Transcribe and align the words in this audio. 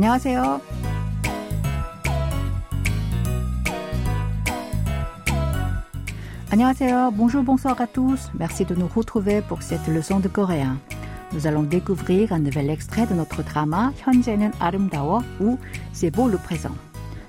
안녕하세요. 0.00 0.60
Annyeonghaseyo, 6.50 7.10
bonjour, 7.10 7.42
bonsoir 7.42 7.80
à 7.80 7.86
tous. 7.86 8.30
Merci 8.38 8.64
de 8.64 8.74
nous 8.74 8.86
retrouver 8.86 9.42
pour 9.42 9.62
cette 9.62 9.86
leçon 9.88 10.20
de 10.20 10.28
coréen. 10.28 10.78
Nous 11.32 11.46
allons 11.46 11.64
découvrir 11.64 12.32
un 12.32 12.38
nouvel 12.38 12.70
extrait 12.70 13.06
de 13.06 13.14
notre 13.14 13.42
drama 13.42 13.92
현재는 13.98 14.52
아름다워 14.60 15.22
ou 15.40 15.58
C'est 15.92 16.10
beau 16.10 16.28
le 16.28 16.38
présent. 16.38 16.74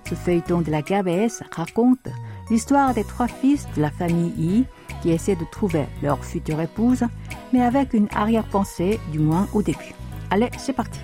Ce 0.07 0.15
feuilleton 0.15 0.61
de 0.61 0.71
la 0.71 0.81
KBS 0.81 1.43
raconte 1.51 2.07
l'histoire 2.49 2.93
des 2.93 3.03
trois 3.03 3.27
fils 3.27 3.67
de 3.75 3.81
la 3.81 3.89
famille 3.89 4.33
Yi 4.37 4.65
qui 5.01 5.09
essaient 5.09 5.35
de 5.35 5.45
trouver 5.51 5.85
leur 6.01 6.23
future 6.23 6.61
épouse, 6.61 7.03
mais 7.51 7.61
avec 7.61 7.93
une 7.93 8.07
arrière-pensée, 8.13 8.99
du 9.11 9.19
moins 9.19 9.47
au 9.53 9.61
début. 9.61 9.93
Allez, 10.29 10.49
c'est 10.57 10.73
parti. 10.73 10.99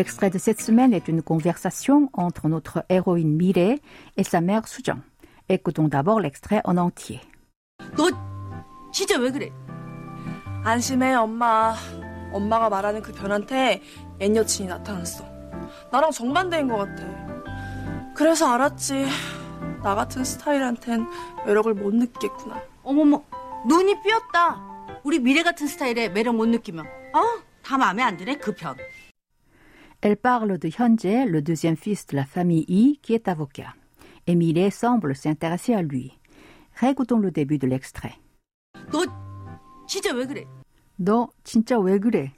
L'extrait 0.00 0.30
de 0.30 0.38
cette 0.38 0.62
semaine 0.62 0.94
est 0.94 1.08
une 1.08 1.20
conversation 1.20 2.08
entre 2.14 2.48
notre 2.48 2.86
héroïne 2.88 3.36
Mireille 3.36 3.82
et 4.16 4.24
sa 4.24 4.40
mère 4.40 4.66
Sujang. 4.66 5.00
Écoutons 5.50 5.88
d'abord 5.88 6.20
l'extrait 6.20 6.62
en 6.64 6.78
entier. 6.78 7.20
너 7.98 8.08
진짜 8.94 9.18
왜 9.18 9.30
그래? 9.30 9.52
안심해 10.64 11.14
엄마. 11.14 11.74
엄마가 12.32 12.70
말하는 12.70 13.02
그 13.02 13.12
변한테 13.12 13.82
옛 14.22 14.34
여친이 14.34 14.70
나타났어. 14.70 15.22
나랑 15.92 16.12
정반대인 16.12 16.68
것 16.68 16.78
같아. 16.78 18.14
그래서 18.16 18.54
알았지. 18.54 19.06
나 19.82 19.94
같은 19.94 20.24
스타일한텐 20.24 21.06
매력을 21.44 21.74
못 21.74 21.94
느끼겠구나. 21.94 22.58
어머머, 22.82 23.22
눈이 23.66 24.00
삐었다. 24.00 24.62
우리 25.04 25.18
미래 25.18 25.42
같은 25.42 25.66
스타일에 25.66 26.08
매력 26.08 26.36
못 26.36 26.46
느끼면 26.46 26.86
어? 26.86 27.42
다 27.62 27.76
마음에 27.76 28.02
안 28.02 28.16
드네 28.16 28.38
그 28.38 28.54
편. 28.54 28.74
Elle 30.01 30.17
parle 30.17 30.57
de 30.57 30.67
Hyunjae, 30.67 31.25
le 31.25 31.41
deuxième 31.41 31.77
fils 31.77 32.05
de 32.07 32.15
la 32.15 32.25
famille 32.25 32.65
Yi, 32.67 32.99
qui 33.01 33.13
est 33.13 33.27
avocat. 33.27 33.73
Et 34.27 34.35
Mireille 34.35 34.71
semble 34.71 35.15
s'intéresser 35.15 35.73
à 35.73 35.81
lui. 35.81 36.17
Récoutons 36.75 37.19
le 37.19 37.31
début 37.31 37.57
de 37.57 37.67
l'extrait. 37.67 38.15
너 38.91 39.05
진짜 39.87 40.13
왜 40.13 40.25
그래? 40.27 40.45
너 40.99 41.29
진짜 41.43 41.79
왜 41.79 41.99
그래? 41.99 42.31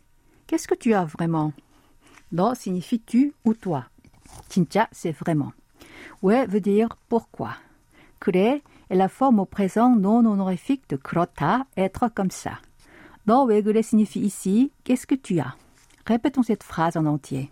Qu'est-ce 0.48 0.68
que 0.68 0.76
tu 0.76 0.94
as 0.94 1.06
vraiment? 1.06 1.52
너 2.32 2.54
signifie 2.56 3.00
tu 3.00 3.34
ou 3.46 3.54
toi. 3.54 3.86
진짜 4.50 4.88
c'est 4.92 5.12
vraiment. 5.12 5.54
왜 6.22 6.46
veut 6.46 6.62
dire 6.62 6.90
pourquoi. 7.10 7.56
그래 8.20 8.62
est 8.90 8.96
la 8.96 9.10
forme 9.10 9.40
au 9.40 9.46
présent 9.46 9.96
non 9.96 10.26
honorifique 10.26 10.88
de 10.90 10.98
그렇다, 10.98 11.66
être 11.76 12.08
comme 12.14 12.32
ça. 12.32 12.60
너 13.26 13.46
왜 13.46 13.62
그래 13.62 13.82
signifie 13.82 14.22
ici 14.22 14.72
qu'est-ce 14.84 15.08
que 15.08 15.16
tu 15.16 15.40
as. 15.40 15.56
Répétons 16.06 16.44
cette 16.44 16.64
phrase 16.64 16.98
en 16.98 17.06
entier. 17.06 17.50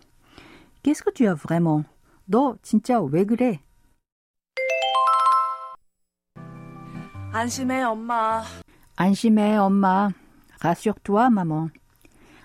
Qu'est-ce 0.82 1.02
que 1.02 1.10
tu 1.10 1.26
as 1.26 1.34
vraiment? 1.34 1.84
너 2.28 2.56
진짜 2.62 3.00
왜 3.00 3.24
그래? 3.24 3.60
안심해 7.32 7.82
엄마. 7.82 8.42
안심해 8.96 9.56
엄마. 9.58 10.10
Rassure-toi 10.62 11.28
maman. 11.30 11.70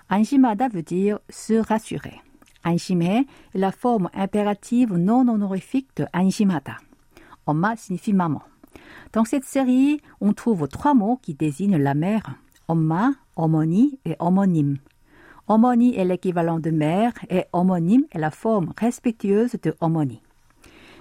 안심하다 0.08 0.68
veut 0.68 0.84
dire 0.84 1.18
se 1.30 1.54
rassurer. 1.54 2.20
안심해 2.62 3.26
est 3.54 3.58
la 3.58 3.72
forme 3.72 4.10
impérative 4.12 4.94
non 4.94 5.28
honorifique 5.28 5.94
de 5.96 6.06
안심하다. 6.12 6.78
엄마 7.46 7.72
signifie 7.74 8.12
maman. 8.12 8.42
Dans 9.12 9.24
cette 9.24 9.44
série, 9.44 10.00
on 10.20 10.32
trouve 10.32 10.68
trois 10.68 10.94
mots 10.94 11.18
qui 11.22 11.34
désignent 11.34 11.78
la 11.78 11.94
mère. 11.94 12.36
엄마, 12.68 13.14
어머니 13.34 13.98
et 14.04 14.16
어 14.18 14.30
머님. 15.46 15.52
어머니 15.52 15.96
est 15.96 16.04
l'équivalent 16.04 16.60
de 16.60 16.70
mère 16.70 17.12
et 17.28 17.46
어머님 17.52 18.06
est 18.12 18.18
la 18.18 18.30
forme 18.30 18.72
respectueuse 18.76 19.56
de 19.60 19.74
어머니. 19.80 20.22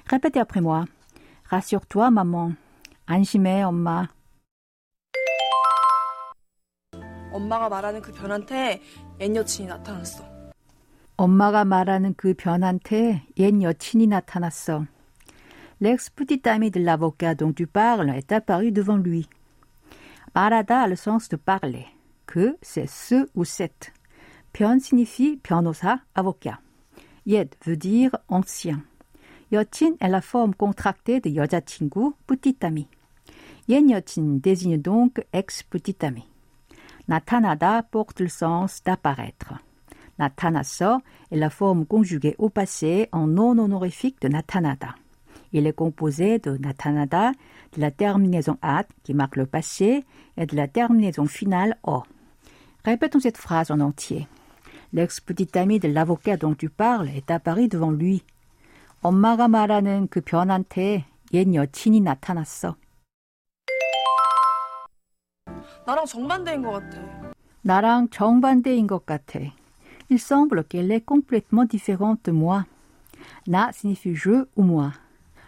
Répétez 0.07 0.39
après 0.39 0.61
moi. 0.61 0.85
Rassure-toi 1.49 2.11
maman. 2.11 2.55
안심해 3.05 3.63
엄마. 3.63 4.07
엄마가 7.31 7.69
말하는 7.69 8.01
그 8.01 8.11
변한테 8.11 8.81
옛 9.19 9.35
여친이 9.35 9.67
나타났어. 9.67 10.25
엄마가 11.17 11.63
말하는 11.65 12.13
그 12.15 12.33
변한테 12.33 13.23
옛 13.37 13.61
여친이 13.61 14.07
나타났어. 14.07 14.85
L'ex 15.79 16.09
petit 16.11 16.47
ami 16.47 16.69
de 16.69 16.79
l'avocat 16.79 17.35
dont 17.35 17.53
tu 17.53 17.65
parles 17.65 18.09
est 18.09 18.31
apparu 18.31 18.71
devant 18.71 18.97
lui. 18.97 19.25
말하다 20.33 20.83
a 20.83 20.87
le 20.87 20.95
sens 20.95 21.29
de 21.29 21.37
parler. 21.37 21.87
Que, 22.27 22.57
c'est 22.61 22.87
ce 22.87 23.27
ou 23.35 23.43
cette. 23.43 23.91
변 24.55 24.79
signifie 24.79 25.37
변호사, 25.43 26.01
avocat. 26.15 26.59
옛 27.25 27.49
veut 27.65 27.77
dire 27.77 28.11
ancien. 28.27 28.81
여친 29.51 29.95
est 29.99 30.09
la 30.09 30.21
forme 30.21 30.53
contractée 30.53 31.19
de 31.19 31.29
여자친구, 31.29 32.13
petit 32.27 32.57
ami. 32.61 32.87
옛 33.69 33.89
여친 33.89 34.39
désigne 34.41 34.77
donc 34.77 35.23
ex 35.33 35.63
petit 35.63 36.05
ami. 36.05 36.23
나타나다 37.07 37.83
porte 37.91 38.19
le 38.19 38.29
sens 38.29 38.83
d'apparaître. 38.83 39.53
나타났어 40.17 41.01
est 41.31 41.37
la 41.37 41.49
forme 41.49 41.85
conjuguée 41.85 42.35
au 42.37 42.49
passé 42.49 43.09
en 43.11 43.27
non 43.27 43.57
honorifique 43.57 44.21
de 44.21 44.27
나타나다. 44.27 44.95
Il 45.53 45.67
est 45.67 45.75
composé 45.75 46.39
de 46.39 46.57
나타나다, 46.57 47.33
de 47.73 47.81
la 47.81 47.91
terminaison 47.91 48.57
at 48.61 48.85
qui 49.03 49.13
marque 49.13 49.35
le 49.35 49.45
passé 49.45 50.05
et 50.37 50.45
de 50.45 50.55
la 50.55 50.67
terminaison 50.67 51.25
finale 51.25 51.77
o. 51.83 52.03
Répétons 52.85 53.19
cette 53.19 53.37
phrase 53.37 53.71
en 53.71 53.79
entier. 53.79 54.27
L'ex-petit 54.93 55.57
ami 55.57 55.79
de 55.79 55.87
l'avocat 55.87 56.37
dont 56.37 56.53
tu 56.53 56.69
parles 56.69 57.09
est 57.09 57.31
apparu 57.31 57.67
devant 57.67 57.91
lui. 57.91 58.21
엄마가 59.01 59.47
말하는 59.47 60.07
그 60.09 60.21
변한테 60.21 61.05
옛 61.33 61.53
여친이 61.53 62.01
나타났어. 62.01 62.75
나랑 65.87 66.05
정반대인 66.05 66.61
것 66.61 66.71
같아. 66.71 67.33
나랑 67.63 68.09
정반대인 68.09 68.87
것 68.87 69.05
같아. 69.05 69.39
Il 70.09 70.19
semble 70.19 70.63
qu'elle 70.65 70.91
est 70.91 71.05
complètement 71.05 71.65
différente 71.65 72.23
de 72.25 72.31
moi. 72.31 72.65
Na 73.47 73.71
signifie 73.71 74.13
je 74.13 74.45
ou 74.55 74.63
moi. 74.63 74.93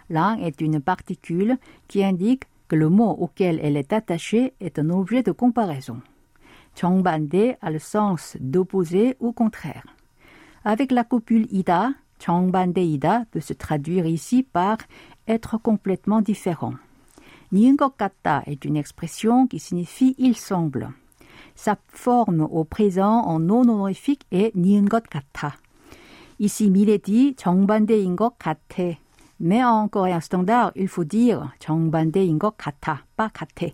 Lang 0.10 0.40
est 0.42 0.62
une 0.62 0.80
particule 0.80 1.58
qui 1.88 2.04
indique 2.04 2.46
que 2.68 2.76
le 2.76 2.90
mot 2.90 3.12
auquel 3.12 3.60
elle 3.62 3.78
est 3.78 3.94
attachée 3.94 4.54
est 4.60 4.80
un 4.80 4.90
objet 4.90 5.22
de 5.22 5.32
comparaison. 5.32 6.02
정반대 6.78 7.58
a 7.62 7.70
le 7.70 7.80
sens 7.80 8.38
d'opposé 8.40 9.16
ou 9.20 9.32
contraire. 9.32 9.86
Avec 10.64 10.92
la 10.92 11.04
copule 11.04 11.48
ida, 11.52 11.96
정반대이다 12.20 13.26
peut 13.32 13.42
se 13.42 13.54
traduire 13.54 14.06
ici 14.06 14.44
par 14.44 14.78
être 15.28 15.58
complètement 15.58 16.22
différent. 16.22 16.76
니은 17.52 17.78
것 17.78 17.98
같다 17.98 18.44
est 18.48 18.66
une 18.66 18.78
expression 18.78 19.46
qui 19.48 19.60
signifie 19.60 20.16
il 20.18 20.36
semble. 20.36 20.90
Sa 21.56 21.78
forme 21.90 22.42
au 22.42 22.64
présent 22.64 23.26
en 23.26 23.40
non 23.40 23.68
honorifique 23.70 24.26
est 24.32 24.56
니은 24.56 24.86
것 24.90 25.08
같아. 25.08 25.58
Ici, 26.40 26.70
Milady, 26.70 27.36
정반대인 27.36 28.16
것 28.16 28.38
같아. 28.40 28.98
Mais 29.40 29.64
en 29.64 29.88
coréen 29.88 30.20
standard, 30.20 30.72
il 30.76 30.88
faut 30.88 31.04
dire 31.04 31.54
정반대인 31.60 32.40
것 32.40 32.58
같아, 32.58 33.06
pas 33.16 33.30
같아. 33.32 33.68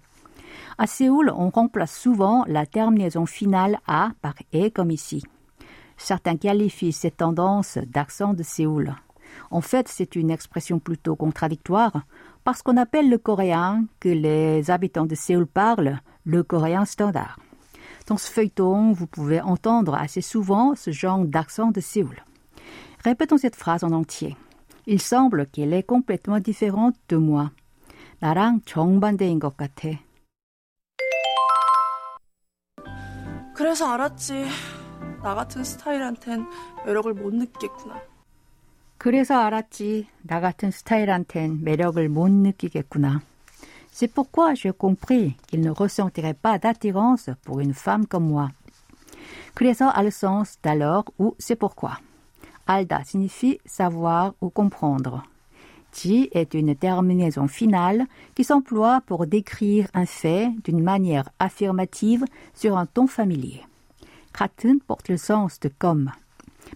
À 0.77 0.87
Séoul, 0.87 1.31
on 1.35 1.49
remplace 1.49 1.95
souvent 1.95 2.45
la 2.47 2.65
terminaison 2.65 3.25
finale 3.25 3.79
a 3.87 4.11
par 4.21 4.35
e 4.53 4.69
comme 4.69 4.91
ici. 4.91 5.23
Certains 5.97 6.37
qualifient 6.37 6.93
cette 6.93 7.17
tendance 7.17 7.77
d'accent 7.77 8.33
de 8.33 8.43
Séoul. 8.43 8.95
En 9.51 9.61
fait, 9.61 9.87
c'est 9.87 10.15
une 10.15 10.31
expression 10.31 10.79
plutôt 10.79 11.15
contradictoire 11.15 12.01
parce 12.43 12.61
qu'on 12.61 12.77
appelle 12.77 13.09
le 13.09 13.17
coréen 13.17 13.85
que 13.99 14.09
les 14.09 14.71
habitants 14.71 15.05
de 15.05 15.15
Séoul 15.15 15.45
parlent 15.45 15.99
le 16.23 16.43
coréen 16.43 16.85
standard. 16.85 17.37
Dans 18.07 18.17
ce 18.17 18.31
feuilleton, 18.31 18.93
vous 18.93 19.07
pouvez 19.07 19.41
entendre 19.41 19.93
assez 19.95 20.21
souvent 20.21 20.75
ce 20.75 20.91
genre 20.91 21.25
d'accent 21.25 21.71
de 21.71 21.81
Séoul. 21.81 22.23
Répétons 23.03 23.37
cette 23.37 23.55
phrase 23.55 23.83
en 23.83 23.91
entier. 23.91 24.35
Il 24.87 25.01
semble 25.01 25.45
qu'elle 25.47 25.73
est 25.73 25.83
complètement 25.83 26.39
différente 26.39 26.95
de 27.09 27.17
moi. 27.17 27.51
나랑 28.21 28.61
정반대인 28.65 29.39
것 29.39 29.55
같아. 29.55 29.89
그래서 33.54 33.86
알았지. 33.86 34.46
나 35.22 35.34
같은 35.34 35.62
스타일한텐 35.64 36.46
매력을 36.84 37.14
못 37.14 37.32
느끼겠구나. 37.34 38.02
그래서 38.98 39.38
알았지. 39.38 40.08
나 40.22 40.40
같은 40.40 40.70
스타일한텐 40.70 41.62
매력을 41.62 42.08
못 42.08 42.28
느끼겠구나. 42.30 43.22
C'est 43.92 44.12
pourquoi 44.12 44.54
j'ai 44.54 44.72
compris 44.72 45.36
qu'il 45.46 45.60
ne 45.60 45.70
ressentirait 45.70 46.34
pas 46.34 46.58
d'attirance 46.58 47.30
pour 47.44 47.60
une 47.60 47.74
femme 47.74 48.06
comme 48.06 48.26
moi. 48.26 48.50
그래서 49.54 49.92
sens 50.10 50.58
d'alors 50.60 51.04
ou 51.20 51.36
c'est 51.38 51.54
pourquoi. 51.54 51.98
Alda 52.66 53.04
signifie 53.04 53.60
savoir 53.64 54.34
ou 54.40 54.50
comprendre. 54.50 55.22
partie 55.94 56.28
est 56.32 56.54
une 56.54 56.74
terminaison 56.74 57.46
finale 57.46 58.06
qui 58.34 58.42
s'emploie 58.42 59.00
pour 59.06 59.28
décrire 59.28 59.86
un 59.94 60.06
fait 60.06 60.50
d'une 60.64 60.82
manière 60.82 61.28
affirmative 61.38 62.24
sur 62.52 62.76
un 62.76 62.84
ton 62.84 63.06
familier. 63.06 63.62
Katun 64.36 64.78
porte 64.84 65.08
le 65.08 65.16
sens 65.16 65.60
de 65.60 65.70
comme. 65.78 66.10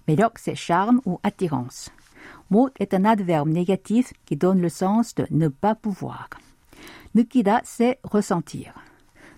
Médoc, 0.07 0.39
c'est 0.39 0.55
charme 0.55 1.01
ou 1.05 1.19
attirance. 1.25 1.91
Mot 2.51 2.69
est 2.79 2.95
un 2.95 3.05
adverbe 3.05 3.49
négatif 3.49 4.13
qui 4.25 4.37
donne 4.37 4.61
le 4.61 4.69
sens 4.69 5.17
de 5.17 5.27
ne 5.33 5.49
pas 5.49 5.75
pouvoir. 5.75 6.29
Nukida, 7.17 7.61
c'est 7.65 7.99
ressentir. 8.05 8.73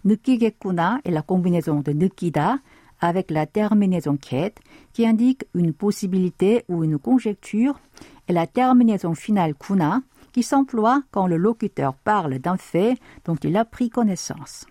Nukigekuna 0.05 1.01
est 1.07 1.11
la 1.11 1.23
combinaison 1.23 1.81
de 1.81 1.93
nukida 1.93 2.59
avec 3.01 3.31
la 3.31 3.47
terminaison 3.47 4.19
ket 4.19 4.61
qui 4.93 5.07
indique 5.07 5.47
une 5.55 5.73
possibilité 5.73 6.65
ou 6.69 6.85
une 6.85 6.99
conjecture 6.99 7.81
et 8.30 8.34
la 8.34 8.48
terminaison 8.48 9.14
finale 9.14 9.56
kuna 9.56 10.02
qui 10.32 10.44
s'emploie 10.44 11.02
quand 11.12 11.28
le 11.28 11.38
locuteur 11.38 11.94
parle 11.96 12.40
d'un 12.40 12.58
fait 12.58 12.98
dont 13.24 13.36
il 13.36 13.56
a 13.56 13.66
pris 13.66 13.90
connaissance. 13.90 14.66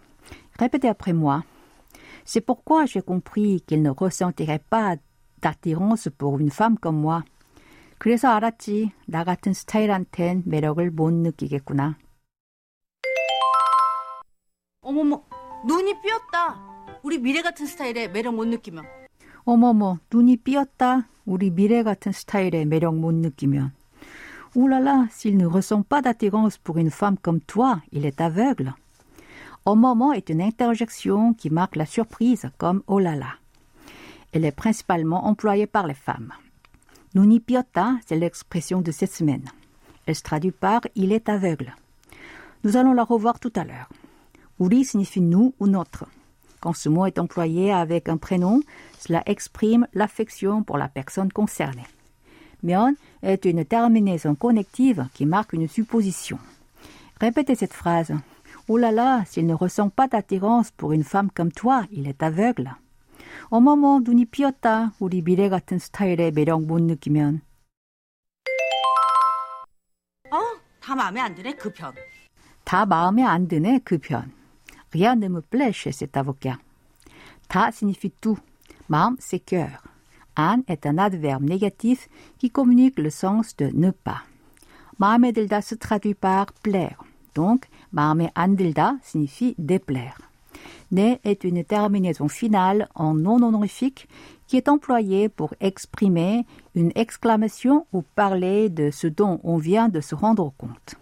Répétez 0.58 0.88
après 0.88 1.12
moi. 1.12 1.44
C'est 2.24 2.40
pourquoi 2.40 2.86
j'ai 2.86 3.02
compris 3.02 3.62
qu'il 3.66 3.82
ne 3.82 3.90
ressentirait 3.90 4.62
pas 4.70 4.96
d'attirance 5.40 6.08
pour 6.16 6.38
une 6.38 6.50
femme 6.50 6.78
comme 6.78 7.00
moi. 7.00 7.22
그래서 7.98 8.28
알았지. 8.28 8.92
나 9.06 9.24
같은 9.24 9.52
스타일한텐 9.54 10.42
매력을 10.44 10.90
못 10.90 11.10
느끼겠구나. 11.10 11.96
어머머, 14.82 15.22
눈이 15.66 16.02
삐었다. 16.02 16.98
우리 17.02 17.18
미래 17.18 17.40
같은 17.40 17.64
스타일에 17.66 18.08
매력 18.08 18.34
못 18.34 18.44
느끼면. 18.46 18.97
어머머, 19.48 19.98
눈이 20.12 20.38
삐었다. 20.38 21.08
우리 21.26 21.50
미래 21.50 21.82
같은 21.82 22.12
스타일의 22.12 22.66
매력 22.66 22.96
못 22.96 23.14
느끼면. 23.14 23.72
Oulala, 24.56 25.08
s'il 25.10 25.36
ne 25.36 25.46
ressent 25.46 25.82
pas 25.82 26.00
d'attirance 26.00 26.58
pour 26.58 26.78
une 26.78 26.90
femme 26.90 27.16
comme 27.18 27.40
toi, 27.40 27.82
il 27.90 28.06
est 28.06 28.20
aveugle. 28.20 28.74
Omomo 29.66 30.12
est 30.12 30.30
une 30.30 30.40
interjection 30.40 31.34
qui 31.34 31.50
marque 31.50 31.74
la 31.74 31.86
surprise 31.86 32.48
comme 32.56 32.82
oh 32.86 33.00
là 33.00 33.16
là. 33.16 33.34
Elle 34.32 34.44
est 34.44 34.52
principalement 34.52 35.26
employée 35.26 35.66
par 35.66 35.88
les 35.88 35.94
femmes. 35.94 36.32
Nuni 37.16 37.40
piota, 37.40 37.94
c'est 38.06 38.16
l'expression 38.16 38.80
de 38.80 38.92
cette 38.92 39.12
semaine. 39.12 39.48
Elle 40.06 40.14
se 40.14 40.22
traduit 40.22 40.52
par 40.52 40.82
il 40.94 41.12
est 41.12 41.28
aveugle. 41.28 41.74
Nous 42.62 42.76
allons 42.76 42.92
la 42.92 43.04
revoir 43.04 43.40
tout 43.40 43.52
à 43.56 43.64
l'heure. 43.64 43.88
Uri 44.60 44.84
signifie 44.84 45.20
nous 45.20 45.54
ou 45.58 45.66
notre. 45.66 46.04
Quand 46.60 46.72
ce 46.72 46.88
mot 46.88 47.06
est 47.06 47.18
employé 47.18 47.72
avec 47.72 48.08
un 48.08 48.16
prénom, 48.16 48.60
cela 48.98 49.22
exprime 49.26 49.86
l'affection 49.92 50.62
pour 50.62 50.78
la 50.78 50.88
personne 50.88 51.30
concernée. 51.30 51.86
Mion 52.62 52.94
est 53.22 53.44
une 53.44 53.64
terminaison 53.64 54.34
connective 54.34 55.06
qui 55.12 55.26
marque 55.26 55.52
une 55.52 55.68
supposition. 55.68 56.38
Répétez 57.20 57.54
cette 57.54 57.74
phrase. 57.74 58.12
Oh 58.66 58.78
là 58.78 58.90
là, 58.90 59.24
s'il 59.26 59.46
ne 59.46 59.52
ressent 59.52 59.90
pas 59.90 60.08
d'attirance 60.08 60.70
pour 60.70 60.92
une 60.92 61.04
femme 61.04 61.30
comme 61.30 61.52
toi, 61.52 61.84
il 61.92 62.08
est 62.08 62.22
aveugle. 62.22 62.72
어머머, 63.50 64.00
눈이 64.02 64.26
피었다. 64.26 64.92
우리 65.00 65.22
미래 65.22 65.48
같은 65.48 65.78
스타일의 65.78 66.32
매력 66.32 66.62
못 66.62 66.80
느끼면. 66.80 67.42
어? 70.30 70.38
다 70.80 70.94
마음에 70.94 71.20
안 71.20 71.34
드네, 71.34 71.54
그 71.54 71.70
편. 71.72 71.92
다 72.64 72.86
마음에 72.86 73.22
안 73.22 73.48
드네, 73.48 73.80
그 73.84 73.98
편. 73.98 74.32
Rien 74.91 75.15
ne 75.15 75.27
me 75.27 75.41
plaît 75.41 75.73
chez 75.73 75.91
cet 75.91 76.17
avocat. 76.17 76.57
Ta 77.47 77.71
signifie 77.71 78.11
tout. 78.11 78.39
Mam, 78.89 79.15
c'est 79.19 79.39
cœur. 79.39 79.83
An 80.37 80.61
est 80.67 80.85
un 80.85 80.97
adverbe 80.97 81.43
négatif 81.43 82.07
qui 82.37 82.49
communique 82.49 82.97
le 82.97 83.09
sens 83.09 83.55
de 83.57 83.69
ne 83.73 83.91
pas. 83.91 84.21
Maamedilda 84.99 85.61
se 85.61 85.75
traduit 85.75 86.13
par 86.13 86.47
plaire. 86.53 87.03
Donc, 87.35 87.65
Maame 87.91 88.29
Andilda 88.35 88.95
signifie 89.01 89.55
déplaire. 89.57 90.19
Ne 90.91 91.15
est 91.23 91.43
une 91.43 91.63
terminaison 91.63 92.27
finale 92.27 92.89
en 92.95 93.13
non 93.13 93.41
honorifique 93.43 94.07
qui 94.47 94.57
est 94.57 94.67
employée 94.67 95.29
pour 95.29 95.53
exprimer 95.59 96.45
une 96.73 96.91
exclamation 96.95 97.85
ou 97.93 98.01
parler 98.01 98.69
de 98.69 98.89
ce 98.91 99.07
dont 99.07 99.39
on 99.43 99.57
vient 99.57 99.89
de 99.89 100.01
se 100.01 100.15
rendre 100.15 100.51
compte. 100.57 100.95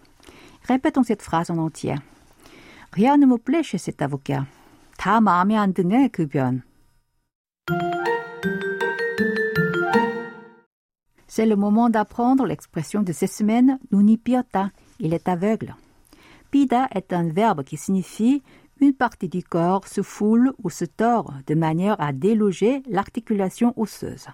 Répétons 0.66 1.02
cette 1.02 1.22
phrase 1.22 1.50
en 1.50 1.58
entière. 1.58 2.00
Rien 2.91 3.17
ne 3.17 3.25
me 3.25 3.37
plaît 3.37 3.63
chez 3.63 3.77
cet 3.77 4.01
avocat. 4.01 4.45
다 4.97 5.19
마음에 5.19 5.55
안 5.55 5.73
드네, 5.73 6.09
그 6.09 6.27
변. 6.27 6.61
C'est 11.27 11.47
le 11.47 11.55
moment 11.55 11.89
d'apprendre 11.89 12.45
l'expression 12.45 13.01
de 13.01 13.11
cette 13.11 13.31
semaine, 13.31 13.79
nuni 13.91 14.17
piota. 14.17 14.69
Il 14.99 15.13
est 15.13 15.27
aveugle. 15.27 15.75
Pida 16.51 16.87
est 16.91 17.11
un 17.11 17.29
verbe 17.29 17.63
qui 17.63 17.75
signifie 17.75 18.43
une 18.79 18.93
partie 18.93 19.29
du 19.29 19.43
corps 19.43 19.87
se 19.87 20.01
foule 20.01 20.53
ou 20.63 20.69
se 20.69 20.85
tord 20.85 21.33
de 21.47 21.55
manière 21.55 21.99
à 21.99 22.13
déloger 22.13 22.83
l'articulation 22.87 23.73
osseuse. 23.77 24.27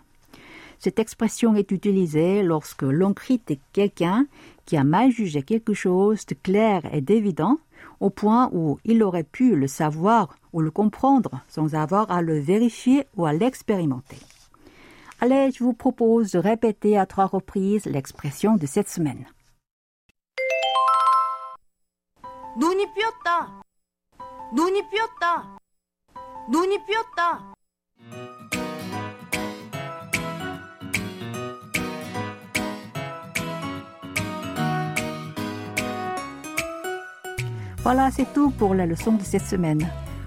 Cette 0.80 1.00
expression 1.00 1.56
est 1.56 1.72
utilisée 1.72 2.42
lorsque 2.42 2.84
l'on 2.84 3.14
critique 3.14 3.62
quelqu'un 3.74 4.26
qui 4.66 4.76
a 4.78 4.84
mal 4.84 5.12
jugé 5.12 5.44
quelque 5.44 5.74
chose 5.74 6.26
de 6.26 6.36
clair 6.36 6.82
et 6.94 7.02
d'évident 7.02 7.58
au 8.00 8.10
point 8.10 8.50
où 8.54 8.80
il 8.86 9.04
aurait 9.04 9.24
pu 9.24 9.56
le 9.56 9.68
savoir 9.68 10.38
ou 10.54 10.62
le 10.62 10.72
comprendre 10.72 11.42
sans 11.48 11.76
avoir 11.76 12.10
à 12.12 12.22
le 12.22 12.40
vérifier 12.40 13.06
ou 13.16 13.26
à 13.26 13.34
l'expérimenter. 13.34 14.20
Allez, 15.22 15.52
je 15.52 15.64
vous 15.64 15.74
propose 15.74 16.32
de 16.32 16.40
répéter 16.40 16.98
à 16.98 17.06
trois 17.06 17.26
reprises 17.26 17.86
l'expression 17.86 18.56
de 18.56 18.66
cette 18.66 18.90
semaine. 18.90 19.26
눈이 22.58 22.94
삐었다. 22.94 23.62
눈이 24.54 24.82
삐었다. 24.90 25.58
눈이 26.50 26.78
삐었다. 26.86 27.53
Voilà, 37.84 38.10
c'est 38.12 38.34
tout 38.34 38.52
pour 38.52 38.76
la 38.76 38.86
leçon 38.86 39.14
de 39.14 39.24
cette 39.24 39.46
semaine. 39.46 39.80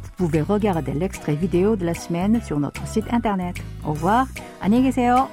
Vous 0.03 0.27
pouvez 0.27 0.41
regarder 0.43 0.93
l'extrait 0.93 1.35
vidéo 1.35 1.77
de 1.77 1.85
la 1.85 1.95
semaine 1.95 2.41
sur 2.43 2.59
notre 2.59 2.87
site 2.87 3.13
internet. 3.13 3.57
Au 3.85 3.93
revoir, 3.93 4.27
안녕히 4.61 4.85
계세요. 4.85 5.29